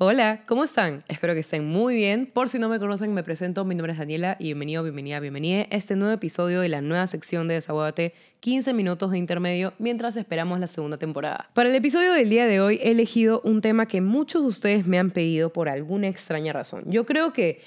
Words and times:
Hola, 0.00 0.44
¿cómo 0.46 0.62
están? 0.62 1.02
Espero 1.08 1.34
que 1.34 1.40
estén 1.40 1.66
muy 1.66 1.96
bien. 1.96 2.30
Por 2.32 2.48
si 2.48 2.60
no 2.60 2.68
me 2.68 2.78
conocen, 2.78 3.12
me 3.14 3.24
presento. 3.24 3.64
Mi 3.64 3.74
nombre 3.74 3.94
es 3.94 3.98
Daniela 3.98 4.36
y 4.38 4.44
bienvenido, 4.44 4.84
bienvenida, 4.84 5.18
bienvenida 5.18 5.62
a 5.62 5.74
este 5.74 5.96
nuevo 5.96 6.14
episodio 6.14 6.60
de 6.60 6.68
la 6.68 6.80
nueva 6.80 7.08
sección 7.08 7.48
de 7.48 7.54
Desaguate, 7.54 8.14
15 8.38 8.74
minutos 8.74 9.10
de 9.10 9.18
intermedio 9.18 9.74
mientras 9.80 10.14
esperamos 10.14 10.60
la 10.60 10.68
segunda 10.68 10.98
temporada. 10.98 11.50
Para 11.52 11.68
el 11.68 11.74
episodio 11.74 12.12
del 12.12 12.30
día 12.30 12.46
de 12.46 12.60
hoy 12.60 12.78
he 12.80 12.92
elegido 12.92 13.40
un 13.42 13.60
tema 13.60 13.86
que 13.86 14.00
muchos 14.00 14.42
de 14.42 14.48
ustedes 14.48 14.86
me 14.86 15.00
han 15.00 15.10
pedido 15.10 15.52
por 15.52 15.68
alguna 15.68 16.06
extraña 16.06 16.52
razón. 16.52 16.84
Yo 16.86 17.04
creo 17.04 17.32
que 17.32 17.60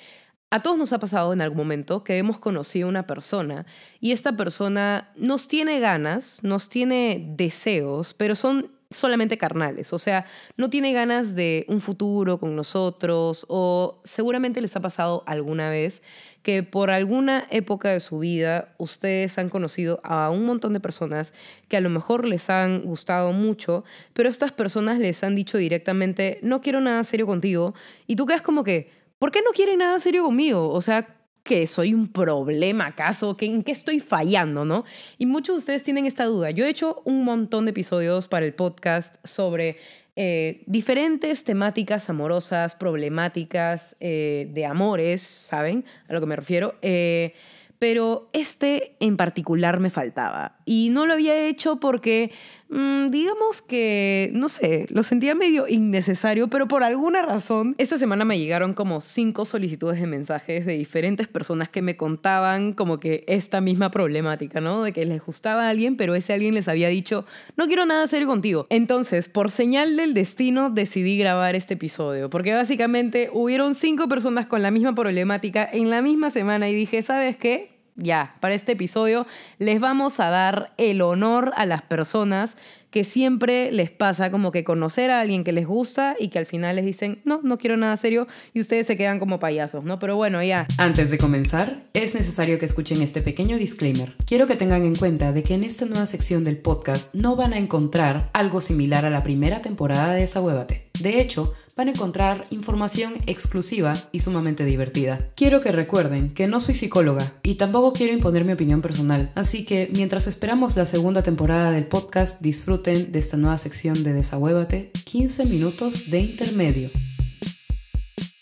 a 0.51 0.61
todos 0.61 0.77
nos 0.77 0.93
ha 0.93 0.99
pasado 0.99 1.33
en 1.33 1.41
algún 1.41 1.57
momento 1.57 2.05
que 2.05 2.17
hemos 2.17 2.39
conocido 2.39 2.87
a 2.87 2.91
una 2.91 3.07
persona 3.07 3.65
y 3.99 4.13
esta 4.13 4.37
persona 4.37 5.11
nos 5.17 5.49
tiene 5.49 5.81
ganas, 5.81 6.41
nos 6.43 6.69
tiene 6.69 7.25
deseos, 7.35 8.13
pero 8.13 8.35
son 8.35 8.71
solamente 8.91 9.37
carnales, 9.37 9.93
o 9.93 9.97
sea, 9.97 10.25
no 10.57 10.69
tiene 10.69 10.93
ganas 10.93 11.35
de 11.35 11.65
un 11.67 11.81
futuro 11.81 12.39
con 12.39 12.55
nosotros 12.55 13.45
o 13.49 14.01
seguramente 14.03 14.61
les 14.61 14.75
ha 14.75 14.81
pasado 14.81 15.23
alguna 15.25 15.69
vez 15.69 16.03
que 16.43 16.63
por 16.63 16.89
alguna 16.89 17.45
época 17.49 17.89
de 17.89 17.99
su 17.99 18.19
vida 18.19 18.73
ustedes 18.77 19.37
han 19.37 19.49
conocido 19.49 20.01
a 20.03 20.29
un 20.29 20.45
montón 20.45 20.73
de 20.73 20.79
personas 20.79 21.33
que 21.67 21.77
a 21.77 21.81
lo 21.81 21.89
mejor 21.89 22.25
les 22.25 22.49
han 22.49 22.81
gustado 22.81 23.31
mucho, 23.31 23.83
pero 24.13 24.29
estas 24.29 24.51
personas 24.51 24.99
les 24.99 25.23
han 25.23 25.35
dicho 25.35 25.57
directamente, 25.57 26.39
no 26.41 26.61
quiero 26.61 26.81
nada 26.81 27.03
serio 27.03 27.27
contigo, 27.27 27.73
y 28.07 28.15
tú 28.15 28.25
quedas 28.25 28.41
como 28.41 28.63
que, 28.63 28.91
¿por 29.19 29.31
qué 29.31 29.41
no 29.41 29.51
quieren 29.51 29.79
nada 29.79 29.99
serio 29.99 30.23
conmigo? 30.25 30.69
O 30.69 30.81
sea, 30.81 31.20
que 31.43 31.67
soy 31.67 31.93
un 31.93 32.07
problema 32.07 32.87
acaso, 32.87 33.35
¿en 33.39 33.63
qué 33.63 33.71
estoy 33.71 33.99
fallando, 33.99 34.65
no? 34.65 34.85
Y 35.17 35.25
muchos 35.25 35.55
de 35.55 35.59
ustedes 35.59 35.83
tienen 35.83 36.05
esta 36.05 36.25
duda. 36.25 36.51
Yo 36.51 36.65
he 36.65 36.69
hecho 36.69 37.01
un 37.05 37.23
montón 37.23 37.65
de 37.65 37.71
episodios 37.71 38.27
para 38.27 38.45
el 38.45 38.53
podcast 38.53 39.15
sobre 39.25 39.77
eh, 40.15 40.63
diferentes 40.65 41.43
temáticas 41.43 42.09
amorosas, 42.09 42.75
problemáticas 42.75 43.95
eh, 43.99 44.49
de 44.53 44.65
amores, 44.65 45.21
¿saben? 45.21 45.85
A 46.07 46.13
lo 46.13 46.19
que 46.19 46.27
me 46.27 46.35
refiero. 46.35 46.75
Eh, 46.81 47.33
pero 47.79 48.29
este 48.33 48.95
en 48.99 49.17
particular 49.17 49.79
me 49.79 49.89
faltaba. 49.89 50.59
Y 50.71 50.89
no 50.89 51.05
lo 51.05 51.11
había 51.11 51.35
hecho 51.49 51.81
porque 51.81 52.31
Mm, 52.73 53.09
digamos 53.09 53.61
que, 53.61 54.29
no 54.31 54.47
sé, 54.47 54.85
lo 54.91 55.03
sentía 55.03 55.35
medio 55.35 55.67
innecesario, 55.67 56.47
pero 56.47 56.69
por 56.69 56.83
alguna 56.83 57.21
razón, 57.21 57.75
esta 57.77 57.97
semana 57.97 58.23
me 58.23 58.39
llegaron 58.39 58.73
como 58.73 59.01
cinco 59.01 59.43
solicitudes 59.43 59.99
de 59.99 60.07
mensajes 60.07 60.65
de 60.65 60.77
diferentes 60.77 61.27
personas 61.27 61.67
que 61.67 61.81
me 61.81 61.97
contaban 61.97 62.71
como 62.71 62.97
que 62.97 63.25
esta 63.27 63.59
misma 63.59 63.91
problemática, 63.91 64.61
¿no? 64.61 64.83
De 64.83 64.93
que 64.93 65.05
les 65.05 65.21
gustaba 65.21 65.67
a 65.67 65.69
alguien, 65.69 65.97
pero 65.97 66.15
ese 66.15 66.31
alguien 66.31 66.53
les 66.53 66.69
había 66.69 66.87
dicho, 66.87 67.25
no 67.57 67.67
quiero 67.67 67.85
nada 67.85 68.07
serio 68.07 68.27
contigo. 68.27 68.67
Entonces, 68.69 69.27
por 69.27 69.51
señal 69.51 69.97
del 69.97 70.13
destino, 70.13 70.69
decidí 70.69 71.17
grabar 71.17 71.57
este 71.57 71.73
episodio, 71.73 72.29
porque 72.29 72.53
básicamente 72.53 73.29
hubieron 73.33 73.75
cinco 73.75 74.07
personas 74.07 74.45
con 74.45 74.61
la 74.61 74.71
misma 74.71 74.95
problemática 74.95 75.67
en 75.69 75.89
la 75.89 76.01
misma 76.01 76.29
semana 76.29 76.69
y 76.69 76.73
dije, 76.73 77.03
¿sabes 77.03 77.35
qué? 77.35 77.70
Ya, 77.95 78.35
para 78.39 78.53
este 78.53 78.73
episodio 78.73 79.27
les 79.57 79.79
vamos 79.79 80.19
a 80.19 80.29
dar 80.29 80.73
el 80.77 81.01
honor 81.01 81.51
a 81.55 81.65
las 81.65 81.81
personas 81.81 82.55
que 82.91 83.03
siempre 83.03 83.71
les 83.71 83.89
pasa 83.89 84.29
como 84.29 84.51
que 84.51 84.63
conocer 84.63 85.09
a 85.09 85.21
alguien 85.21 85.43
que 85.43 85.53
les 85.53 85.65
gusta 85.65 86.15
y 86.19 86.27
que 86.27 86.39
al 86.39 86.45
final 86.45 86.75
les 86.75 86.85
dicen, 86.85 87.21
no, 87.23 87.39
no 87.41 87.57
quiero 87.57 87.77
nada 87.77 87.95
serio 87.97 88.27
y 88.53 88.59
ustedes 88.59 88.85
se 88.85 88.97
quedan 88.97 89.17
como 89.17 89.39
payasos, 89.39 89.83
¿no? 89.83 89.97
Pero 89.97 90.15
bueno, 90.17 90.43
ya. 90.43 90.67
Antes 90.77 91.09
de 91.09 91.17
comenzar, 91.17 91.83
es 91.93 92.13
necesario 92.13 92.59
que 92.59 92.65
escuchen 92.65 93.01
este 93.01 93.21
pequeño 93.21 93.57
disclaimer. 93.57 94.15
Quiero 94.25 94.45
que 94.45 94.57
tengan 94.57 94.83
en 94.83 94.95
cuenta 94.95 95.31
de 95.31 95.41
que 95.41 95.55
en 95.55 95.63
esta 95.63 95.85
nueva 95.85 96.05
sección 96.05 96.43
del 96.43 96.57
podcast 96.57 97.15
no 97.15 97.35
van 97.35 97.53
a 97.53 97.57
encontrar 97.57 98.29
algo 98.33 98.61
similar 98.61 99.05
a 99.05 99.09
la 99.09 99.23
primera 99.23 99.61
temporada 99.61 100.13
de 100.13 100.23
esa 100.23 100.41
huevate. 100.41 100.89
De 100.99 101.19
hecho, 101.19 101.55
van 101.75 101.87
a 101.87 101.91
encontrar 101.91 102.43
información 102.51 103.13
exclusiva 103.25 103.93
y 104.11 104.19
sumamente 104.19 104.65
divertida. 104.65 105.17
Quiero 105.35 105.61
que 105.61 105.71
recuerden 105.71 106.33
que 106.33 106.47
no 106.47 106.59
soy 106.59 106.75
psicóloga 106.75 107.33
y 107.41 107.55
tampoco 107.55 107.93
quiero 107.93 108.13
imponer 108.13 108.45
mi 108.45 108.53
opinión 108.53 108.81
personal, 108.81 109.31
así 109.33 109.65
que 109.65 109.89
mientras 109.95 110.27
esperamos 110.27 110.75
la 110.75 110.85
segunda 110.85 111.23
temporada 111.23 111.71
del 111.71 111.87
podcast, 111.87 112.41
disfruten 112.41 112.80
de 112.83 113.19
esta 113.19 113.37
nueva 113.37 113.59
sección 113.59 114.03
de 114.03 114.11
Desahuévate, 114.11 114.89
15 115.05 115.45
minutos 115.45 116.09
de 116.09 116.21
intermedio. 116.21 116.89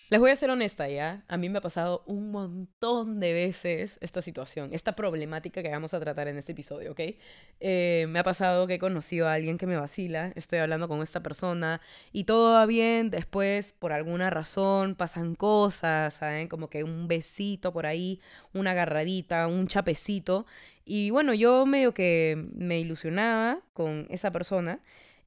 Les 0.09 0.19
voy 0.19 0.31
a 0.31 0.35
ser 0.37 0.49
honesta, 0.49 0.87
¿ya? 0.87 1.23
A 1.27 1.37
mí 1.37 1.49
me 1.49 1.59
ha 1.59 1.61
pasado 1.61 2.03
un 2.07 2.31
montón 2.31 3.19
de 3.19 3.33
veces 3.33 3.99
esta 4.01 4.21
situación, 4.21 4.69
esta 4.73 4.95
problemática 4.95 5.61
que 5.61 5.69
vamos 5.69 5.93
a 5.93 5.99
tratar 5.99 6.29
en 6.29 6.37
este 6.37 6.53
episodio, 6.53 6.93
¿ok? 6.93 7.01
Eh, 7.59 8.07
me 8.09 8.17
ha 8.17 8.23
pasado 8.23 8.65
que 8.65 8.75
he 8.75 8.79
conocido 8.79 9.27
a 9.27 9.33
alguien 9.33 9.57
que 9.57 9.67
me 9.67 9.75
vacila, 9.75 10.31
estoy 10.35 10.59
hablando 10.59 10.87
con 10.87 11.01
esta 11.01 11.21
persona 11.21 11.81
y 12.13 12.23
todo 12.23 12.53
va 12.53 12.65
bien, 12.65 13.11
después 13.11 13.73
por 13.73 13.91
alguna 13.91 14.29
razón 14.29 14.95
pasan 14.95 15.35
cosas, 15.35 16.13
¿saben? 16.13 16.47
Como 16.47 16.69
que 16.69 16.83
un 16.85 17.07
besito 17.09 17.73
por 17.73 17.85
ahí, 17.85 18.19
una 18.53 18.71
agarradita, 18.71 19.47
un 19.47 19.67
chapecito. 19.67 20.45
Y 20.91 21.11
bueno, 21.11 21.35
yo 21.35 21.67
medio 21.67 21.93
que 21.93 22.47
me 22.55 22.79
ilusionaba 22.79 23.59
con 23.73 24.07
esa 24.09 24.31
persona. 24.31 24.79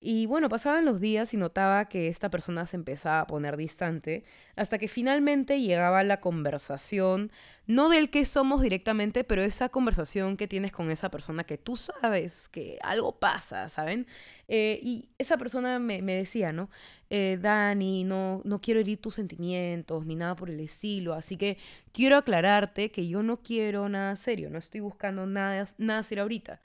Y 0.05 0.27
bueno, 0.27 0.49
pasaban 0.49 0.85
los 0.85 1.01
días 1.01 1.33
y 1.33 1.37
notaba 1.37 1.85
que 1.89 2.09
esta 2.09 2.29
persona 2.29 2.67
se 2.67 2.77
empezaba 2.77 3.21
a 3.21 3.27
poner 3.29 3.57
distante, 3.57 4.25
hasta 4.57 4.77
que 4.79 4.89
finalmente 4.89 5.61
llegaba 5.61 6.03
la 6.03 6.21
conversación, 6.21 7.31
no 7.69 7.89
del 7.89 8.11
que 8.11 8.25
somos 8.25 8.63
directamente, 8.63 9.23
pero 9.23 9.43
esa 9.43 9.69
conversación 9.69 10.37
que 10.37 10.49
tienes 10.49 10.73
con 10.73 10.91
esa 10.91 11.09
persona 11.09 11.45
que 11.45 11.57
tú 11.57 11.77
sabes 11.77 12.49
que 12.49 12.81
algo 12.83 13.21
pasa, 13.21 13.69
¿saben? 13.69 14.09
Eh, 14.49 14.81
y 14.83 15.11
esa 15.19 15.39
persona 15.39 15.79
me, 15.79 16.03
decía, 16.03 16.53
¿no? 16.53 16.69
Eh, 17.09 17.39
Dani, 17.41 18.03
no, 18.03 18.43
no 18.45 18.61
quiero 18.61 18.81
herir 18.81 19.01
tus 19.01 19.15
sentimientos 19.15 20.05
ni 20.05 20.17
nada 20.17 20.35
por 20.35 20.51
el 20.51 20.59
estilo, 20.59 21.15
así 21.15 21.37
que 21.37 21.59
quiero 21.93 22.17
aclararte 22.17 22.91
que 22.91 23.07
yo 23.07 23.23
no 23.23 23.41
quiero 23.41 23.89
nada 23.89 24.17
serio, 24.17 24.51
no 24.51 24.59
estoy 24.59 24.81
buscando 24.81 25.27
nada, 25.27 25.65
nada 25.79 26.03
serio 26.03 26.23
ahorita. 26.23 26.61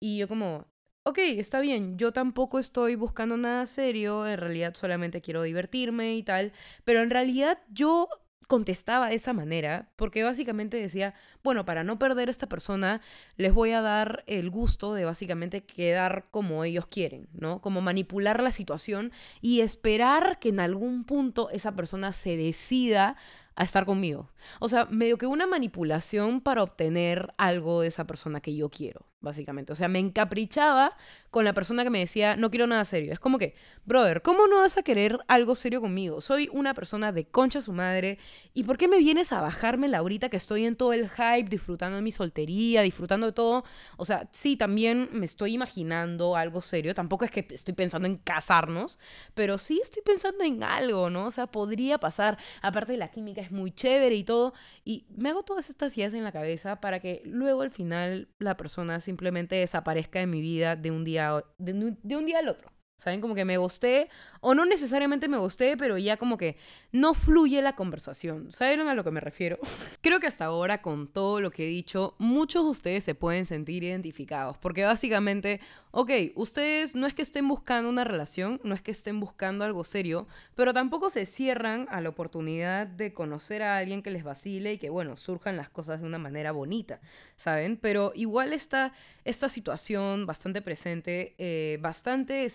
Y 0.00 0.18
yo 0.18 0.28
como, 0.28 0.66
ok, 1.04 1.18
está 1.18 1.60
bien, 1.60 1.98
yo 1.98 2.12
tampoco 2.12 2.58
estoy 2.58 2.94
buscando 2.94 3.36
nada 3.36 3.66
serio, 3.66 4.26
en 4.26 4.38
realidad 4.38 4.74
solamente 4.74 5.20
quiero 5.20 5.42
divertirme 5.42 6.16
y 6.16 6.22
tal, 6.22 6.52
pero 6.84 7.00
en 7.00 7.10
realidad 7.10 7.58
yo 7.70 8.08
contestaba 8.46 9.08
de 9.08 9.16
esa 9.16 9.32
manera 9.32 9.90
porque 9.96 10.22
básicamente 10.22 10.78
decía, 10.78 11.14
bueno, 11.42 11.64
para 11.66 11.84
no 11.84 11.98
perder 11.98 12.28
a 12.28 12.30
esta 12.30 12.48
persona, 12.48 13.02
les 13.36 13.52
voy 13.52 13.72
a 13.72 13.82
dar 13.82 14.24
el 14.26 14.50
gusto 14.50 14.94
de 14.94 15.04
básicamente 15.04 15.64
quedar 15.64 16.26
como 16.30 16.64
ellos 16.64 16.86
quieren, 16.86 17.28
¿no? 17.32 17.60
Como 17.60 17.80
manipular 17.82 18.42
la 18.42 18.52
situación 18.52 19.12
y 19.42 19.60
esperar 19.60 20.38
que 20.38 20.50
en 20.50 20.60
algún 20.60 21.04
punto 21.04 21.50
esa 21.50 21.72
persona 21.72 22.12
se 22.12 22.36
decida 22.36 23.16
a 23.56 23.64
estar 23.64 23.84
conmigo. 23.86 24.30
O 24.60 24.68
sea, 24.68 24.86
medio 24.86 25.18
que 25.18 25.26
una 25.26 25.46
manipulación 25.46 26.40
para 26.40 26.62
obtener 26.62 27.34
algo 27.38 27.80
de 27.82 27.88
esa 27.88 28.06
persona 28.06 28.40
que 28.40 28.54
yo 28.54 28.68
quiero, 28.70 29.06
básicamente. 29.24 29.72
O 29.72 29.76
sea, 29.76 29.88
me 29.88 29.98
encaprichaba 29.98 30.96
con 31.34 31.44
la 31.44 31.52
persona 31.52 31.82
que 31.82 31.90
me 31.90 31.98
decía, 31.98 32.36
no 32.36 32.48
quiero 32.48 32.68
nada 32.68 32.84
serio. 32.84 33.12
Es 33.12 33.18
como 33.18 33.38
que, 33.38 33.56
brother, 33.84 34.22
¿cómo 34.22 34.46
no 34.46 34.58
vas 34.58 34.78
a 34.78 34.84
querer 34.84 35.18
algo 35.26 35.56
serio 35.56 35.80
conmigo? 35.80 36.20
Soy 36.20 36.48
una 36.52 36.74
persona 36.74 37.10
de 37.10 37.26
concha 37.26 37.60
su 37.60 37.72
madre. 37.72 38.18
¿Y 38.52 38.62
por 38.62 38.78
qué 38.78 38.86
me 38.86 38.98
vienes 38.98 39.32
a 39.32 39.40
bajarme 39.40 39.88
la 39.88 39.98
ahorita 39.98 40.28
que 40.28 40.36
estoy 40.36 40.64
en 40.64 40.76
todo 40.76 40.92
el 40.92 41.10
hype, 41.10 41.48
disfrutando 41.48 41.96
de 41.96 42.02
mi 42.02 42.12
soltería, 42.12 42.82
disfrutando 42.82 43.26
de 43.26 43.32
todo? 43.32 43.64
O 43.96 44.04
sea, 44.04 44.28
sí, 44.30 44.56
también 44.56 45.08
me 45.10 45.26
estoy 45.26 45.54
imaginando 45.54 46.36
algo 46.36 46.62
serio. 46.62 46.94
Tampoco 46.94 47.24
es 47.24 47.32
que 47.32 47.44
estoy 47.50 47.74
pensando 47.74 48.06
en 48.06 48.16
casarnos, 48.16 49.00
pero 49.34 49.58
sí 49.58 49.80
estoy 49.82 50.02
pensando 50.04 50.44
en 50.44 50.62
algo, 50.62 51.10
¿no? 51.10 51.26
O 51.26 51.30
sea, 51.32 51.48
podría 51.48 51.98
pasar. 51.98 52.38
Aparte, 52.62 52.96
la 52.96 53.08
química 53.08 53.40
es 53.40 53.50
muy 53.50 53.72
chévere 53.72 54.14
y 54.14 54.22
todo. 54.22 54.54
Y 54.84 55.06
me 55.16 55.30
hago 55.30 55.42
todas 55.42 55.68
estas 55.68 55.98
ideas 55.98 56.14
en 56.14 56.22
la 56.22 56.30
cabeza 56.30 56.80
para 56.80 57.00
que 57.00 57.22
luego 57.24 57.62
al 57.62 57.72
final 57.72 58.28
la 58.38 58.56
persona 58.56 59.00
simplemente 59.14 59.54
desaparezca 59.54 60.18
de 60.18 60.26
mi 60.26 60.40
vida 60.40 60.74
de 60.74 60.90
un 60.90 61.04
día 61.04 61.44
de, 61.58 61.96
de 62.02 62.16
un 62.16 62.26
día 62.26 62.40
al 62.40 62.48
otro. 62.48 62.68
¿Saben? 63.04 63.20
Como 63.20 63.34
que 63.34 63.44
me 63.44 63.58
gusté, 63.58 64.08
o 64.40 64.54
no 64.54 64.64
necesariamente 64.64 65.28
me 65.28 65.36
gusté, 65.36 65.76
pero 65.76 65.98
ya 65.98 66.16
como 66.16 66.38
que 66.38 66.56
no 66.90 67.12
fluye 67.12 67.60
la 67.60 67.76
conversación. 67.76 68.50
¿Saben 68.50 68.80
a 68.80 68.94
lo 68.94 69.04
que 69.04 69.10
me 69.10 69.20
refiero? 69.20 69.58
Creo 70.00 70.20
que 70.20 70.26
hasta 70.26 70.46
ahora, 70.46 70.80
con 70.80 71.06
todo 71.06 71.42
lo 71.42 71.50
que 71.50 71.64
he 71.64 71.68
dicho, 71.68 72.14
muchos 72.16 72.64
de 72.64 72.70
ustedes 72.70 73.04
se 73.04 73.14
pueden 73.14 73.44
sentir 73.44 73.84
identificados, 73.84 74.56
porque 74.56 74.84
básicamente, 74.84 75.60
ok, 75.90 76.10
ustedes 76.34 76.94
no 76.94 77.06
es 77.06 77.12
que 77.12 77.20
estén 77.20 77.46
buscando 77.46 77.90
una 77.90 78.04
relación, 78.04 78.58
no 78.64 78.74
es 78.74 78.80
que 78.80 78.92
estén 78.92 79.20
buscando 79.20 79.66
algo 79.66 79.84
serio, 79.84 80.26
pero 80.54 80.72
tampoco 80.72 81.10
se 81.10 81.26
cierran 81.26 81.86
a 81.90 82.00
la 82.00 82.08
oportunidad 82.08 82.86
de 82.86 83.12
conocer 83.12 83.62
a 83.62 83.76
alguien 83.76 84.02
que 84.02 84.10
les 84.12 84.24
vacile 84.24 84.72
y 84.72 84.78
que, 84.78 84.88
bueno, 84.88 85.18
surjan 85.18 85.58
las 85.58 85.68
cosas 85.68 86.00
de 86.00 86.06
una 86.06 86.18
manera 86.18 86.52
bonita, 86.52 87.02
¿saben? 87.36 87.76
Pero 87.76 88.12
igual 88.14 88.54
está 88.54 88.94
esta 89.26 89.50
situación 89.50 90.26
bastante 90.26 90.62
presente, 90.62 91.34
eh, 91.38 91.78
bastante 91.80 92.48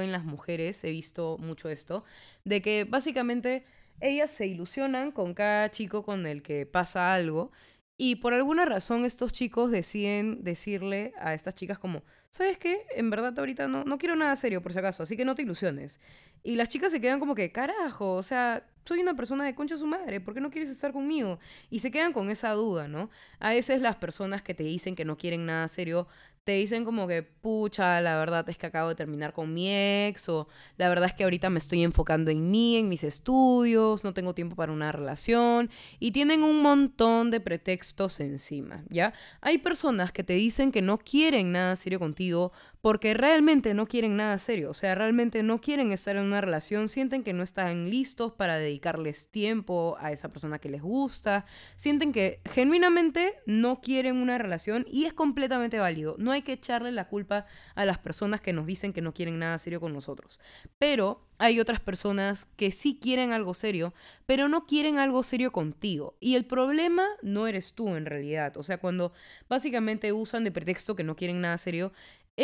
en 0.00 0.12
las 0.12 0.24
mujeres, 0.24 0.82
he 0.84 0.90
visto 0.90 1.36
mucho 1.38 1.68
esto, 1.68 2.04
de 2.44 2.62
que 2.62 2.84
básicamente 2.84 3.64
ellas 4.00 4.30
se 4.30 4.46
ilusionan 4.46 5.12
con 5.12 5.34
cada 5.34 5.70
chico 5.70 6.02
con 6.04 6.26
el 6.26 6.42
que 6.42 6.66
pasa 6.66 7.14
algo 7.14 7.52
Y 7.98 8.16
por 8.16 8.34
alguna 8.34 8.64
razón 8.64 9.04
estos 9.04 9.32
chicos 9.32 9.70
deciden 9.70 10.42
decirle 10.42 11.12
a 11.20 11.34
estas 11.34 11.54
chicas 11.54 11.78
como, 11.78 12.02
¿sabes 12.30 12.58
qué? 12.58 12.84
En 12.96 13.10
verdad 13.10 13.38
ahorita 13.38 13.68
no, 13.68 13.84
no 13.84 13.98
quiero 13.98 14.16
nada 14.16 14.34
serio 14.34 14.62
por 14.62 14.72
si 14.72 14.78
acaso, 14.80 15.02
así 15.04 15.16
que 15.16 15.24
no 15.24 15.34
te 15.36 15.42
ilusiones. 15.42 16.00
Y 16.42 16.56
las 16.56 16.68
chicas 16.68 16.90
se 16.90 17.00
quedan 17.00 17.20
como 17.20 17.34
que, 17.36 17.52
carajo, 17.52 18.14
o 18.14 18.22
sea, 18.24 18.66
soy 18.84 19.00
una 19.00 19.14
persona 19.14 19.44
de 19.44 19.54
concha 19.54 19.76
su 19.76 19.86
madre, 19.86 20.20
¿por 20.20 20.34
qué 20.34 20.40
no 20.40 20.50
quieres 20.50 20.70
estar 20.70 20.92
conmigo? 20.92 21.38
Y 21.70 21.78
se 21.78 21.92
quedan 21.92 22.12
con 22.12 22.30
esa 22.30 22.50
duda, 22.52 22.88
¿no? 22.88 23.10
A 23.38 23.50
veces 23.50 23.80
las 23.80 23.96
personas 23.96 24.42
que 24.42 24.54
te 24.54 24.64
dicen 24.64 24.96
que 24.96 25.04
no 25.04 25.16
quieren 25.16 25.46
nada 25.46 25.68
serio 25.68 26.08
te 26.44 26.52
dicen 26.52 26.84
como 26.84 27.06
que, 27.06 27.22
pucha, 27.22 28.00
la 28.00 28.16
verdad 28.18 28.48
es 28.48 28.58
que 28.58 28.66
acabo 28.66 28.88
de 28.88 28.94
terminar 28.96 29.32
con 29.32 29.54
mi 29.54 29.68
ex, 29.70 30.28
o 30.28 30.48
la 30.76 30.88
verdad 30.88 31.08
es 31.08 31.14
que 31.14 31.22
ahorita 31.22 31.50
me 31.50 31.58
estoy 31.58 31.84
enfocando 31.84 32.32
en 32.32 32.50
mí, 32.50 32.76
en 32.76 32.88
mis 32.88 33.04
estudios, 33.04 34.02
no 34.02 34.12
tengo 34.12 34.34
tiempo 34.34 34.56
para 34.56 34.72
una 34.72 34.90
relación, 34.90 35.70
y 36.00 36.10
tienen 36.10 36.42
un 36.42 36.60
montón 36.60 37.30
de 37.30 37.40
pretextos 37.40 38.18
encima, 38.18 38.82
¿ya? 38.88 39.12
Hay 39.40 39.58
personas 39.58 40.10
que 40.10 40.24
te 40.24 40.32
dicen 40.32 40.72
que 40.72 40.82
no 40.82 40.98
quieren 40.98 41.52
nada 41.52 41.76
serio 41.76 42.00
contigo 42.00 42.52
porque 42.82 43.14
realmente 43.14 43.74
no 43.74 43.86
quieren 43.86 44.16
nada 44.16 44.36
serio, 44.40 44.70
o 44.70 44.74
sea, 44.74 44.96
realmente 44.96 45.44
no 45.44 45.60
quieren 45.60 45.92
estar 45.92 46.16
en 46.16 46.24
una 46.24 46.40
relación, 46.40 46.88
sienten 46.88 47.22
que 47.22 47.32
no 47.32 47.44
están 47.44 47.88
listos 47.88 48.32
para 48.32 48.58
dedicarles 48.58 49.28
tiempo 49.28 49.96
a 50.00 50.10
esa 50.10 50.28
persona 50.28 50.58
que 50.58 50.68
les 50.68 50.82
gusta, 50.82 51.46
sienten 51.76 52.12
que 52.12 52.40
genuinamente 52.44 53.36
no 53.46 53.80
quieren 53.80 54.16
una 54.16 54.36
relación 54.36 54.84
y 54.90 55.04
es 55.04 55.12
completamente 55.12 55.78
válido. 55.78 56.16
No 56.18 56.32
hay 56.32 56.42
que 56.42 56.54
echarle 56.54 56.90
la 56.90 57.06
culpa 57.06 57.46
a 57.76 57.84
las 57.84 57.98
personas 57.98 58.40
que 58.40 58.52
nos 58.52 58.66
dicen 58.66 58.92
que 58.92 59.00
no 59.00 59.14
quieren 59.14 59.38
nada 59.38 59.58
serio 59.58 59.80
con 59.80 59.92
nosotros. 59.92 60.40
Pero 60.80 61.24
hay 61.38 61.58
otras 61.58 61.80
personas 61.80 62.46
que 62.56 62.70
sí 62.70 62.98
quieren 63.00 63.32
algo 63.32 63.54
serio, 63.54 63.94
pero 64.26 64.48
no 64.48 64.64
quieren 64.64 64.98
algo 64.98 65.24
serio 65.24 65.50
contigo. 65.50 66.16
Y 66.20 66.36
el 66.36 66.44
problema 66.44 67.04
no 67.20 67.48
eres 67.48 67.72
tú 67.72 67.96
en 67.96 68.06
realidad. 68.06 68.56
O 68.56 68.62
sea, 68.62 68.78
cuando 68.78 69.12
básicamente 69.48 70.12
usan 70.12 70.44
de 70.44 70.52
pretexto 70.52 70.94
que 70.94 71.02
no 71.02 71.16
quieren 71.16 71.40
nada 71.40 71.58
serio, 71.58 71.92